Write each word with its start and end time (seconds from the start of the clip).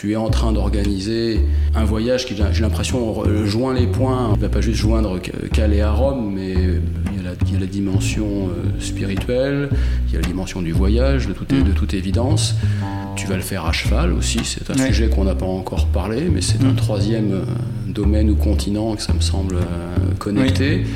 tu 0.00 0.12
es 0.12 0.16
en 0.16 0.30
train 0.30 0.50
d'organiser 0.50 1.40
un 1.74 1.84
voyage 1.84 2.24
qui, 2.24 2.34
j'ai 2.34 2.62
l'impression, 2.62 3.22
joint 3.44 3.74
les 3.74 3.86
points. 3.86 4.30
Il 4.32 4.38
ne 4.38 4.40
va 4.40 4.48
pas 4.48 4.62
juste 4.62 4.78
joindre 4.78 5.20
Calais 5.52 5.82
à 5.82 5.92
Rome, 5.92 6.32
mais 6.34 6.52
il 6.52 7.16
y 7.16 7.20
a 7.20 7.22
la, 7.22 7.30
il 7.46 7.52
y 7.52 7.56
a 7.56 7.60
la 7.60 7.66
dimension 7.66 8.48
euh, 8.48 8.80
spirituelle, 8.80 9.68
il 10.08 10.14
y 10.14 10.16
a 10.16 10.20
la 10.22 10.26
dimension 10.26 10.62
du 10.62 10.72
voyage, 10.72 11.28
de 11.28 11.34
toute, 11.34 11.50
de 11.50 11.72
toute 11.72 11.92
évidence. 11.92 12.54
Tu 13.14 13.26
vas 13.26 13.36
le 13.36 13.42
faire 13.42 13.66
à 13.66 13.72
cheval 13.72 14.14
aussi, 14.14 14.40
c'est 14.42 14.70
un 14.70 14.86
sujet 14.86 15.10
qu'on 15.10 15.24
n'a 15.24 15.34
pas 15.34 15.44
encore 15.44 15.86
parlé, 15.88 16.30
mais 16.32 16.40
c'est 16.40 16.64
un 16.64 16.72
troisième 16.72 17.32
euh, 17.32 17.44
domaine 17.86 18.30
ou 18.30 18.36
continent 18.36 18.94
que 18.96 19.02
ça 19.02 19.12
me 19.12 19.20
semble 19.20 19.56
euh, 19.56 20.14
connecté. 20.18 20.86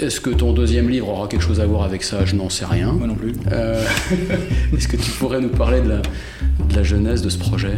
Est-ce 0.00 0.20
que 0.20 0.30
ton 0.30 0.54
deuxième 0.54 0.88
livre 0.88 1.08
aura 1.08 1.28
quelque 1.28 1.42
chose 1.42 1.60
à 1.60 1.66
voir 1.66 1.82
avec 1.82 2.02
ça? 2.02 2.24
Je 2.24 2.34
n'en 2.34 2.48
sais 2.48 2.64
rien. 2.64 2.92
Moi 2.92 3.06
non 3.06 3.14
plus. 3.14 3.32
Est-ce 4.76 4.88
que 4.88 4.96
tu 4.96 5.10
pourrais 5.10 5.40
nous 5.40 5.50
parler 5.50 5.82
de 5.82 5.88
la, 5.90 5.96
de 5.98 6.74
la 6.74 6.82
genèse 6.82 7.20
de 7.20 7.28
ce 7.28 7.38
projet? 7.38 7.74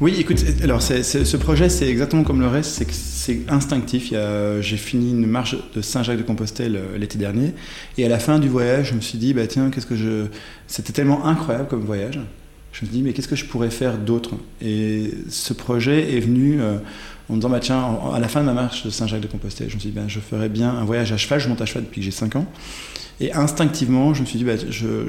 Oui, 0.00 0.14
écoute, 0.18 0.44
alors 0.62 0.80
ce 0.80 1.36
projet, 1.36 1.68
c'est 1.68 1.88
exactement 1.88 2.22
comme 2.22 2.40
le 2.40 2.46
reste, 2.46 2.84
c'est 2.92 3.40
instinctif. 3.48 4.12
J'ai 4.60 4.76
fini 4.76 5.10
une 5.10 5.26
marche 5.26 5.56
de 5.74 5.80
Saint-Jacques-de-Compostelle 5.80 6.78
l'été 6.96 7.18
dernier, 7.18 7.52
et 7.98 8.06
à 8.06 8.08
la 8.08 8.20
fin 8.20 8.38
du 8.38 8.48
voyage, 8.48 8.90
je 8.90 8.94
me 8.94 9.00
suis 9.00 9.18
dit, 9.18 9.34
bah 9.34 9.46
tiens, 9.48 9.70
qu'est-ce 9.70 9.86
que 9.86 9.96
je. 9.96 10.26
C'était 10.68 10.92
tellement 10.92 11.26
incroyable 11.26 11.66
comme 11.68 11.84
voyage. 11.84 12.20
Je 12.76 12.84
me 12.84 12.90
suis 12.90 12.98
dit, 12.98 13.02
mais 13.02 13.14
qu'est-ce 13.14 13.28
que 13.28 13.36
je 13.36 13.46
pourrais 13.46 13.70
faire 13.70 13.96
d'autre? 13.96 14.34
Et 14.60 15.10
ce 15.30 15.54
projet 15.54 16.14
est 16.14 16.20
venu 16.20 16.60
euh, 16.60 16.76
en 17.30 17.32
me 17.32 17.38
disant, 17.38 17.48
bah, 17.48 17.58
tiens, 17.58 17.98
à 18.14 18.20
la 18.20 18.28
fin 18.28 18.42
de 18.42 18.44
ma 18.44 18.52
marche 18.52 18.84
de 18.84 18.90
Saint-Jacques-de-Compostelle, 18.90 19.70
je 19.70 19.76
me 19.76 19.80
suis 19.80 19.88
dit, 19.88 19.94
ben, 19.94 20.08
je 20.08 20.20
ferais 20.20 20.50
bien 20.50 20.68
un 20.68 20.84
voyage 20.84 21.10
à 21.10 21.16
cheval. 21.16 21.40
Je 21.40 21.48
monte 21.48 21.62
à 21.62 21.64
cheval 21.64 21.84
depuis 21.84 22.02
que 22.02 22.04
j'ai 22.04 22.10
5 22.10 22.36
ans. 22.36 22.44
Et 23.18 23.32
instinctivement, 23.32 24.12
je 24.12 24.20
me 24.20 24.26
suis 24.26 24.38
dit, 24.38 24.44
bah, 24.44 24.56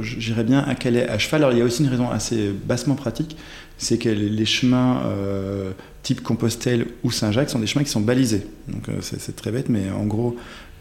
j'irais 0.02 0.45
bien 0.45 0.59
à 0.59 0.75
Calais 0.75 1.09
à 1.09 1.20
cheval. 1.20 1.44
Alors, 1.44 1.53
il 1.53 1.59
y 1.59 1.61
a 1.61 1.66
aussi 1.66 1.84
une 1.84 1.89
raison 1.89 2.09
assez 2.09 2.53
bassement 2.66 2.95
pratique, 2.95 3.35
c'est 3.77 3.97
que 3.97 4.08
les 4.08 4.45
chemins 4.45 5.02
euh, 5.05 5.72
type 6.03 6.23
Compostelle 6.23 6.88
ou 7.03 7.11
Saint-Jacques 7.11 7.49
sont 7.49 7.59
des 7.59 7.67
chemins 7.67 7.84
qui 7.84 7.91
sont 7.91 7.99
balisés. 7.99 8.47
Donc, 8.69 8.88
euh, 8.88 8.94
c'est 9.02 9.36
très 9.36 9.52
bête, 9.52 9.67
mais 9.67 9.91
en 9.91 10.06
gros, 10.06 10.38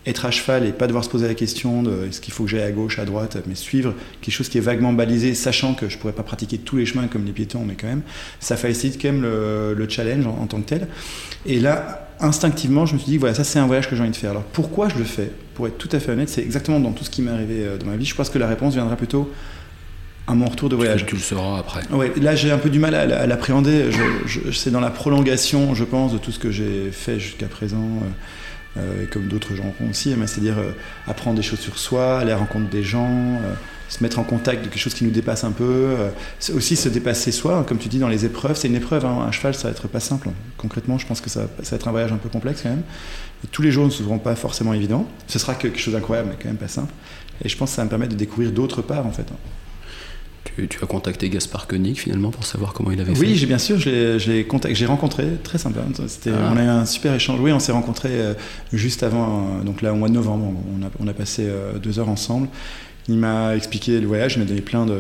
être 0.06 0.24
à 0.24 0.30
cheval 0.30 0.64
et 0.64 0.72
pas 0.72 0.86
devoir 0.86 1.04
se 1.04 1.10
poser 1.10 1.26
la 1.26 1.34
question 1.34 1.82
de 1.82 2.06
est-ce 2.08 2.20
qu'il 2.20 2.32
faut 2.32 2.44
que 2.44 2.50
j'aille 2.50 2.62
à 2.62 2.70
gauche, 2.70 2.98
à 2.98 3.04
droite, 3.04 3.36
mais 3.46 3.54
suivre 3.54 3.92
quelque 4.20 4.34
chose 4.34 4.48
qui 4.48 4.58
est 4.58 4.62
vaguement 4.62 4.92
balisé, 4.92 5.34
sachant 5.34 5.74
que 5.74 5.88
je 5.88 5.98
pourrais 5.98 6.12
pas 6.12 6.22
pratiquer 6.22 6.58
tous 6.58 6.76
les 6.76 6.86
chemins 6.86 7.08
comme 7.08 7.24
les 7.24 7.32
piétons, 7.32 7.64
mais 7.66 7.74
quand 7.74 7.88
même, 7.88 8.02
ça 8.38 8.56
facilite 8.56 9.02
quand 9.02 9.12
même 9.12 9.22
le, 9.22 9.86
challenge 9.88 10.26
en, 10.26 10.46
tant 10.46 10.60
que 10.60 10.68
tel. 10.68 10.88
Et 11.44 11.58
là, 11.58 12.08
instinctivement, 12.20 12.86
je 12.86 12.94
me 12.94 12.98
suis 12.98 13.10
dit, 13.10 13.18
voilà, 13.18 13.34
ça 13.34 13.44
c'est 13.44 13.58
un 13.58 13.66
voyage 13.66 13.88
que 13.90 13.96
j'ai 13.96 14.02
envie 14.02 14.10
de 14.10 14.16
faire. 14.16 14.30
Alors 14.30 14.44
pourquoi 14.44 14.88
je 14.88 14.98
le 14.98 15.04
fais? 15.04 15.30
Pour 15.54 15.66
être 15.66 15.78
tout 15.78 15.88
à 15.92 15.98
fait 16.00 16.12
honnête, 16.12 16.28
c'est 16.28 16.42
exactement 16.42 16.80
dans 16.80 16.92
tout 16.92 17.04
ce 17.04 17.10
qui 17.10 17.22
m'est 17.22 17.30
arrivé 17.30 17.64
euh, 17.64 17.78
dans 17.78 17.86
ma 17.86 17.96
vie. 17.96 18.04
Je 18.04 18.14
pense 18.14 18.30
que 18.30 18.38
la 18.38 18.46
réponse 18.46 18.74
viendra 18.74 18.94
plutôt 18.94 19.32
à 20.26 20.34
mon 20.34 20.46
retour 20.46 20.68
de 20.68 20.76
voyage. 20.76 21.06
Tu, 21.06 21.14
le 21.14 21.20
sauras 21.20 21.58
après. 21.58 21.80
Ouais, 21.91 22.12
là 22.20 22.34
j'ai 22.34 22.50
un 22.50 22.58
peu 22.58 22.68
du 22.68 22.78
mal 22.78 22.94
à, 22.94 23.26
l'appréhender. 23.26 23.91
c'est 24.52 24.70
dans 24.70 24.80
la 24.80 24.91
prolongation, 24.91 25.74
je 25.74 25.84
pense, 25.84 26.12
de 26.12 26.18
tout 26.18 26.32
ce 26.32 26.38
que 26.38 26.50
j'ai 26.50 26.91
fait 26.91 27.18
jusqu'à 27.18 27.46
présent. 27.46 27.78
Euh, 27.78 28.08
et 29.02 29.06
comme 29.06 29.28
d'autres 29.28 29.55
gens 29.55 29.74
aussi, 29.91 30.14
c'est-à-dire 30.27 30.58
euh, 30.58 30.72
apprendre 31.06 31.36
des 31.36 31.42
choses 31.42 31.60
sur 31.60 31.78
soi, 31.78 32.19
aller 32.19 32.32
à 32.32 32.34
la 32.34 32.41
rencontre 32.41 32.69
des 32.69 32.82
gens, 32.82 33.08
euh, 33.08 33.55
se 33.88 34.02
mettre 34.02 34.19
en 34.19 34.24
contact 34.24 34.64
de 34.64 34.69
quelque 34.69 34.80
chose 34.80 34.94
qui 34.94 35.05
nous 35.05 35.10
dépasse 35.10 35.44
un 35.44 35.52
peu, 35.52 35.96
aussi 36.55 36.74
se 36.74 36.88
dépasser 36.88 37.30
soi, 37.30 37.58
hein, 37.58 37.62
comme 37.62 37.78
tu 37.78 37.88
dis 37.88 37.98
dans 37.98 38.08
les 38.08 38.24
épreuves, 38.24 38.56
c'est 38.56 38.66
une 38.69 38.74
épreuve, 38.74 39.06
hein. 39.06 39.24
un 39.28 39.30
cheval 39.30 39.54
ça 39.54 39.69
va 39.69 39.70
être 39.70 39.86
pas 39.86 40.00
simple, 40.00 40.30
concrètement 40.56 40.98
je 40.98 41.06
pense 41.06 41.20
que 41.20 41.30
ça, 41.30 41.42
va 41.42 41.77
être 41.77 41.86
un 41.86 41.92
voyage 41.92 42.12
un 42.12 42.16
peu 42.16 42.28
complexe 42.28 42.62
quand 42.62 42.70
même, 42.70 42.82
tous 43.52 43.62
les 43.62 43.70
jours 43.70 43.84
ne 43.84 43.91
seront 43.91 44.19
pas 44.19 44.34
forcément 44.34 44.74
évidents, 44.74 45.06
ce 45.28 45.38
sera 45.38 45.54
quelque 45.54 45.78
chose 45.78 45.94
d'incroyable 45.94 46.30
mais 46.30 46.36
quand 46.41 46.48
même 46.48 46.56
pas 46.56 46.66
simple, 46.66 46.92
et 47.44 47.48
je 47.48 47.56
pense 47.56 47.70
que 47.70 47.77
ça 47.77 47.82
va 47.82 47.84
me 47.84 47.91
permettre 47.91 48.12
de 48.12 48.19
découvrir 48.19 48.50
d'autres 48.50 48.82
parts 48.82 49.06
en 49.06 49.12
fait. 49.12 49.27
Tu, 50.55 50.78
as 50.83 50.86
contacté 50.86 51.28
Gaspard 51.28 51.66
Koenig 51.66 51.97
finalement 51.97 52.30
pour 52.30 52.44
savoir 52.44 52.72
comment 52.72 52.91
il 52.91 53.00
avait 53.00 53.14
fait 53.14 53.20
Oui, 53.20 53.47
bien 53.47 53.58
sûr, 53.58 53.78
j'ai 53.78 54.86
rencontré, 54.86 55.27
très 55.42 55.58
sympa. 55.58 55.80
Ah. 55.80 56.30
On 56.53 56.56
a 56.56 56.62
eu 56.62 56.69
un 56.69 56.86
super 56.86 57.14
échange. 57.14 57.41
Oui, 57.41 57.53
on 57.53 57.58
s'est 57.58 57.72
rencontrés 57.72 58.12
euh, 58.12 58.34
juste 58.72 59.03
avant, 59.03 59.58
euh, 59.61 59.64
donc 59.64 59.83
là 59.83 59.92
au 59.92 59.97
mois 59.97 60.08
de 60.08 60.14
novembre. 60.14 60.53
On 60.78 60.84
a, 60.84 60.91
on 61.00 61.08
a 61.08 61.12
passé 61.12 61.44
euh, 61.47 61.78
deux 61.78 61.98
heures 61.98 62.09
ensemble. 62.09 62.48
Il 63.09 63.19
m'a 63.19 63.54
expliqué 63.56 64.00
le 64.00 64.06
voyage, 64.06 64.34
il 64.37 64.41
m'a 64.41 64.44
donné 64.44 64.60
plein 64.60 64.87
de 64.87 64.98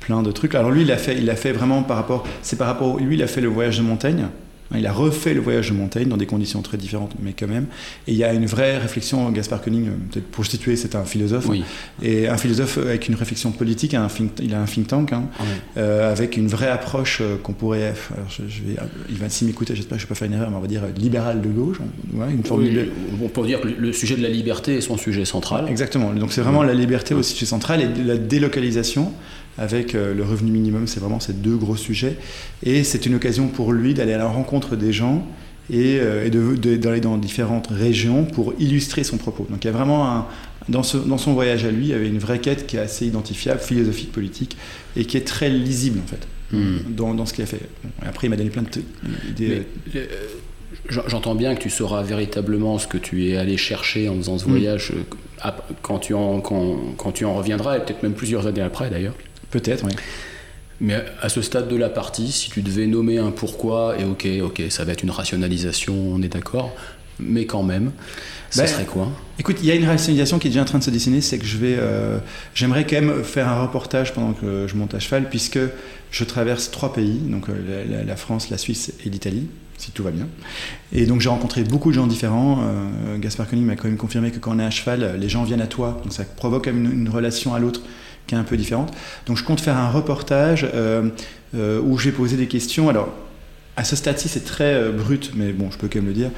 plein 0.00 0.22
de 0.22 0.32
trucs. 0.32 0.54
Alors 0.54 0.70
lui, 0.70 0.82
il 0.82 0.92
a 0.92 0.96
fait, 0.96 1.16
il 1.18 1.28
a 1.30 1.36
fait 1.36 1.52
vraiment 1.52 1.82
par 1.82 1.96
rapport, 1.96 2.26
c'est 2.42 2.56
par 2.56 2.66
rapport, 2.66 2.98
lui, 2.98 3.16
il 3.16 3.22
a 3.22 3.26
fait 3.26 3.40
le 3.40 3.48
voyage 3.48 3.78
de 3.78 3.82
montagne. 3.82 4.28
Il 4.76 4.86
a 4.86 4.92
refait 4.92 5.34
le 5.34 5.40
voyage 5.40 5.70
de 5.70 5.74
montagne 5.74 6.08
dans 6.08 6.16
des 6.16 6.26
conditions 6.26 6.62
très 6.62 6.76
différentes, 6.76 7.12
mais 7.20 7.32
quand 7.32 7.48
même. 7.48 7.66
Et 8.06 8.12
il 8.12 8.16
y 8.16 8.24
a 8.24 8.32
une 8.32 8.46
vraie 8.46 8.78
réflexion. 8.78 9.28
Gaspard 9.30 9.62
Koenig, 9.62 9.86
peut-être 10.10 10.26
pour 10.26 10.46
situer, 10.46 10.76
c'est 10.76 10.94
un 10.94 11.04
philosophe. 11.04 11.48
Et 12.02 12.28
un 12.28 12.36
philosophe 12.36 12.78
avec 12.78 13.08
une 13.08 13.14
réflexion 13.14 13.50
politique. 13.50 13.94
Un 13.94 14.08
il 14.42 14.54
a 14.54 14.60
un 14.60 14.64
think 14.64 14.88
tank, 14.88 15.12
hein, 15.12 15.24
euh, 15.76 16.10
avec 16.10 16.36
une 16.36 16.48
vraie 16.48 16.68
approche 16.68 17.18
euh, 17.20 17.36
qu'on 17.42 17.52
pourrait. 17.52 17.94
Alors 18.14 18.28
je, 18.28 18.42
vais, 18.42 18.76
il 19.08 19.16
va 19.16 19.28
s'y 19.28 19.44
m'écouter, 19.44 19.74
j'espère 19.74 19.96
que 19.96 20.02
je 20.02 20.06
ne 20.06 20.08
vais 20.08 20.14
pas 20.14 20.14
faire 20.14 20.28
une 20.28 20.34
erreur, 20.34 20.50
mais 20.50 20.56
on 20.56 20.60
va 20.60 20.66
dire 20.66 20.82
libéral 20.96 21.40
de 21.40 21.48
gauche. 21.48 21.78
une 22.30 22.44
formule 22.44 22.90
On 23.22 23.28
peut 23.28 23.46
dire 23.46 23.60
que 23.60 23.68
le 23.68 23.92
sujet 23.92 24.16
de 24.16 24.22
la 24.22 24.28
liberté 24.28 24.76
est 24.76 24.80
son 24.80 24.96
sujet 24.96 25.24
central. 25.24 25.66
Exactement. 25.68 26.12
Donc 26.12 26.32
c'est 26.32 26.42
vraiment 26.42 26.62
la 26.62 26.74
liberté 26.74 27.14
au 27.14 27.22
sujet 27.22 27.46
central 27.46 27.80
et 27.80 27.88
la 28.04 28.16
délocalisation 28.16 29.12
avec 29.60 29.94
euh, 29.94 30.14
le 30.14 30.24
revenu 30.24 30.50
minimum, 30.50 30.86
c'est 30.86 31.00
vraiment 31.00 31.20
ces 31.20 31.34
deux 31.34 31.56
gros 31.56 31.76
sujets. 31.76 32.16
Et 32.62 32.82
c'est 32.82 33.04
une 33.04 33.14
occasion 33.14 33.46
pour 33.46 33.72
lui 33.72 33.92
d'aller 33.92 34.14
à 34.14 34.18
la 34.18 34.26
rencontre 34.26 34.74
des 34.74 34.92
gens 34.92 35.26
et, 35.70 35.98
euh, 36.00 36.56
d'aller 36.56 37.00
dans 37.00 37.18
différentes 37.18 37.68
régions 37.68 38.24
pour 38.24 38.54
illustrer 38.58 39.04
son 39.04 39.18
propos. 39.18 39.46
Donc 39.50 39.62
il 39.62 39.66
y 39.66 39.70
a 39.70 39.72
vraiment 39.72 40.08
un, 40.10 40.26
dans, 40.70 40.80
dans, 41.06 41.18
son 41.18 41.34
voyage 41.34 41.66
à 41.66 41.70
lui, 41.70 41.84
il 41.84 41.90
y 41.90 41.92
avait 41.92 42.08
une 42.08 42.18
vraie 42.18 42.38
quête 42.38 42.66
qui 42.66 42.76
est 42.76 42.80
assez 42.80 43.06
identifiable, 43.06 43.60
philosophique, 43.60 44.12
politique, 44.12 44.56
et 44.96 45.04
qui 45.04 45.18
est 45.18 45.26
très 45.26 45.50
lisible 45.50 46.00
en 46.02 46.06
fait, 46.06 46.26
hmm. 46.56 46.94
dans, 46.96 47.12
dans, 47.12 47.26
ce 47.26 47.34
qu'il 47.34 47.44
a 47.44 47.46
fait. 47.46 47.60
Après, 48.00 48.28
il 48.28 48.30
m'a 48.30 48.36
donné 48.36 48.48
plein 48.50 48.64
d'idées. 48.64 49.66
Euh, 49.94 50.06
j'entends 50.88 51.34
bien 51.34 51.54
que 51.54 51.60
tu 51.60 51.68
sauras 51.68 52.02
véritablement 52.02 52.78
ce 52.78 52.86
que 52.86 52.96
tu 52.96 53.28
es 53.28 53.36
allé 53.36 53.58
chercher 53.58 54.08
en 54.08 54.16
faisant 54.16 54.38
ce 54.38 54.46
hmm. 54.46 54.50
voyage 54.50 54.92
quand, 55.82 55.98
tu 55.98 56.14
en, 56.14 56.40
quand, 56.40 56.78
quand 56.96 57.12
tu 57.12 57.26
en 57.26 57.34
reviendras, 57.34 57.76
et 57.76 57.80
peut-être 57.80 58.02
même 58.02 58.14
plusieurs 58.14 58.46
années 58.46 58.62
après 58.62 58.88
d'ailleurs. 58.88 59.14
Peut-être, 59.50 59.84
oui. 59.84 59.92
Mais 60.80 60.96
à 61.20 61.28
ce 61.28 61.42
stade 61.42 61.68
de 61.68 61.76
la 61.76 61.90
partie, 61.90 62.32
si 62.32 62.50
tu 62.50 62.62
devais 62.62 62.86
nommer 62.86 63.18
un 63.18 63.30
pourquoi, 63.30 63.96
et 63.98 64.04
ok, 64.04 64.26
ok, 64.42 64.62
ça 64.70 64.84
va 64.84 64.92
être 64.92 65.02
une 65.02 65.10
rationalisation, 65.10 65.94
on 65.94 66.22
est 66.22 66.28
d'accord, 66.28 66.74
mais 67.18 67.44
quand 67.44 67.62
même, 67.62 67.92
ça 68.48 68.62
ben, 68.62 68.68
serait 68.68 68.84
quoi? 68.86 69.08
Écoute, 69.38 69.58
il 69.60 69.66
y 69.66 69.70
a 69.70 69.74
une 69.74 69.84
rationalisation 69.84 70.38
qui 70.38 70.46
est 70.48 70.50
déjà 70.50 70.62
en 70.62 70.64
train 70.64 70.78
de 70.78 70.84
se 70.84 70.90
dessiner, 70.90 71.20
c'est 71.20 71.38
que 71.38 71.44
je 71.44 71.58
vais, 71.58 71.76
euh, 71.78 72.18
j'aimerais 72.54 72.86
quand 72.86 72.96
même 73.00 73.22
faire 73.24 73.46
un 73.46 73.60
reportage 73.60 74.14
pendant 74.14 74.32
que 74.32 74.66
je 74.66 74.74
monte 74.74 74.94
à 74.94 75.00
cheval, 75.00 75.28
puisque 75.28 75.58
je 76.10 76.24
traverse 76.24 76.70
trois 76.70 76.94
pays, 76.94 77.18
donc 77.18 77.50
euh, 77.50 78.04
la, 78.06 78.16
France, 78.16 78.48
la 78.48 78.56
Suisse 78.56 78.94
et 79.04 79.10
l'Italie, 79.10 79.48
si 79.76 79.90
tout 79.90 80.02
va 80.02 80.12
bien. 80.12 80.28
Et 80.94 81.04
donc 81.04 81.20
j'ai 81.20 81.28
rencontré 81.28 81.62
beaucoup 81.62 81.90
de 81.90 81.96
gens 81.96 82.06
différents. 82.06 82.60
Euh, 82.62 83.18
Gaspard 83.18 83.48
Koenig 83.48 83.66
m'a 83.66 83.76
quand 83.76 83.88
même 83.88 83.98
confirmé 83.98 84.30
que 84.30 84.38
quand 84.38 84.56
on 84.56 84.58
est 84.58 84.64
à 84.64 84.70
cheval, 84.70 85.18
les 85.20 85.28
gens 85.28 85.44
viennent 85.44 85.60
à 85.60 85.66
toi, 85.66 86.00
donc 86.02 86.14
ça 86.14 86.24
provoque 86.24 86.68
une, 86.68 86.90
une 86.90 87.08
relation 87.10 87.54
à 87.54 87.58
l'autre 87.58 87.82
qui 88.26 88.34
est 88.34 88.38
un 88.38 88.44
peu 88.44 88.56
différente. 88.56 88.92
Donc 89.26 89.36
je 89.36 89.44
compte 89.44 89.60
faire 89.60 89.76
un 89.76 89.90
reportage 89.90 90.66
euh, 90.74 91.08
euh, 91.54 91.80
où 91.80 91.98
je 91.98 92.10
vais 92.10 92.16
poser 92.16 92.36
des 92.36 92.46
questions. 92.46 92.88
Alors 92.88 93.08
à 93.76 93.84
ce 93.84 93.96
stade-ci, 93.96 94.28
c'est 94.28 94.44
très 94.44 94.74
euh, 94.74 94.92
brut, 94.92 95.32
mais 95.34 95.52
bon, 95.52 95.70
je 95.70 95.78
peux 95.78 95.88
quand 95.88 96.00
même 96.00 96.08
le 96.08 96.12
dire, 96.12 96.30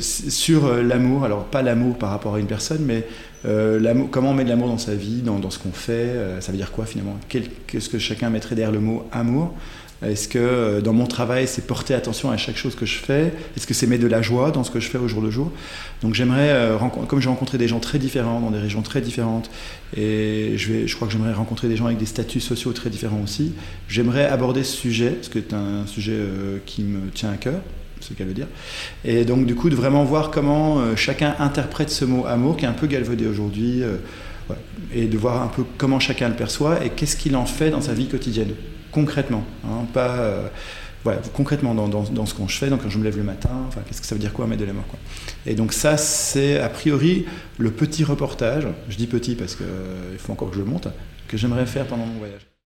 sur 0.00 0.74
l'amour. 0.82 1.24
Alors, 1.24 1.44
pas 1.44 1.62
l'amour 1.62 1.96
par 1.96 2.10
rapport 2.10 2.34
à 2.34 2.38
une 2.38 2.46
personne, 2.46 2.84
mais 2.84 3.06
comment 4.10 4.30
on 4.30 4.34
met 4.34 4.44
de 4.44 4.50
l'amour 4.50 4.68
dans 4.68 4.78
sa 4.78 4.94
vie, 4.94 5.22
dans, 5.22 5.38
dans 5.38 5.48
ce 5.48 5.58
qu'on 5.58 5.72
fait. 5.72 6.14
ça 6.40 6.52
veut 6.52 6.58
dire 6.58 6.70
quoi 6.70 6.84
finalement? 6.84 7.16
Qu'est-ce 7.28 7.88
que 7.88 7.98
chacun 7.98 8.30
mettrait 8.30 8.56
derrière 8.56 8.72
le 8.72 8.80
mot 8.80 9.08
amour? 9.10 9.54
Est-ce 10.02 10.26
que 10.26 10.38
euh, 10.38 10.80
dans 10.80 10.92
mon 10.92 11.06
travail, 11.06 11.46
c'est 11.46 11.66
porter 11.66 11.94
attention 11.94 12.30
à 12.30 12.36
chaque 12.36 12.56
chose 12.56 12.74
que 12.74 12.86
je 12.86 12.98
fais? 12.98 13.32
Est-ce 13.56 13.66
que 13.66 13.74
c'est 13.74 13.86
mettre 13.86 14.02
de 14.02 14.08
la 14.08 14.20
joie 14.20 14.50
dans 14.50 14.64
ce 14.64 14.70
que 14.70 14.80
je 14.80 14.88
fais 14.88 14.98
au 14.98 15.06
jour 15.06 15.22
le 15.22 15.30
jour? 15.30 15.52
Donc 16.02 16.14
j'aimerais, 16.14 16.50
euh, 16.50 16.76
comme 17.06 17.20
j'ai 17.20 17.28
rencontré 17.28 17.56
des 17.56 17.68
gens 17.68 17.78
très 17.78 17.98
différents, 17.98 18.40
dans 18.40 18.50
des 18.50 18.58
régions 18.58 18.82
très 18.82 19.00
différentes, 19.00 19.50
et 19.96 20.54
je, 20.56 20.72
vais, 20.72 20.88
je 20.88 20.96
crois 20.96 21.06
que 21.06 21.12
j'aimerais 21.12 21.32
rencontrer 21.32 21.68
des 21.68 21.76
gens 21.76 21.86
avec 21.86 21.98
des 21.98 22.06
statuts 22.06 22.40
sociaux 22.40 22.72
très 22.72 22.90
différents 22.90 23.20
aussi, 23.22 23.52
j'aimerais 23.88 24.26
aborder 24.26 24.64
ce 24.64 24.76
sujet, 24.76 25.10
parce 25.10 25.28
que 25.28 25.38
c'est 25.40 25.54
un 25.54 25.86
sujet 25.86 26.14
euh, 26.14 26.58
qui 26.66 26.82
me 26.82 27.08
tient 27.10 27.30
à 27.30 27.36
cœur, 27.36 27.60
ce 28.00 28.14
qu'elle 28.14 28.26
veut 28.26 28.34
dire. 28.34 28.48
Et 29.04 29.24
donc 29.24 29.46
du 29.46 29.54
coup, 29.54 29.70
de 29.70 29.76
vraiment 29.76 30.02
voir 30.02 30.32
comment 30.32 30.96
chacun 30.96 31.36
interprète 31.38 31.90
ce 31.90 32.04
mot 32.04 32.26
amour, 32.26 32.56
qui 32.56 32.64
est 32.64 32.68
un 32.68 32.72
peu 32.72 32.88
galvaudé 32.88 33.28
aujourd'hui, 33.28 33.82
et 34.92 35.06
de 35.06 35.16
voir 35.16 35.40
un 35.40 35.46
peu 35.46 35.62
comment 35.78 36.00
chacun 36.00 36.28
le 36.28 36.34
perçoit 36.34 36.84
et 36.84 36.90
qu'est-ce 36.90 37.16
qu'il 37.16 37.36
en 37.36 37.46
fait 37.46 37.70
dans 37.70 37.80
sa 37.80 37.94
vie 37.94 38.08
quotidienne 38.08 38.54
concrètement, 38.92 39.44
hein, 39.64 39.86
pas 39.92 40.18
euh, 40.18 40.48
concrètement 41.32 41.74
dans, 41.74 41.88
dans, 41.88 42.26
ce 42.26 42.34
qu'on 42.34 42.46
je 42.46 42.56
fais, 42.56 42.68
donc 42.68 42.82
quand 42.82 42.90
je 42.90 42.98
me 42.98 43.04
lève 43.04 43.16
le 43.16 43.24
matin, 43.24 43.50
enfin, 43.66 43.80
qu'est-ce 43.86 44.00
que 44.00 44.06
ça 44.06 44.14
veut 44.14 44.20
dire 44.20 44.32
quoi 44.32 44.46
mettre 44.46 44.60
de 44.60 44.66
l'amour 44.66 44.86
quoi. 44.86 44.98
Et 45.46 45.54
donc 45.54 45.72
ça, 45.72 45.96
c'est 45.96 46.60
a 46.60 46.68
priori 46.68 47.26
le 47.58 47.70
petit 47.70 48.04
reportage, 48.04 48.68
je 48.88 48.96
dis 48.96 49.06
petit 49.06 49.34
parce 49.34 49.56
qu'il 49.56 49.66
euh, 49.66 50.16
faut 50.18 50.32
encore 50.32 50.50
que 50.50 50.54
je 50.54 50.60
le 50.60 50.66
monte, 50.66 50.88
que 51.26 51.36
j'aimerais 51.36 51.66
faire 51.66 51.86
pendant 51.86 52.06
mon 52.06 52.18
voyage. 52.18 52.51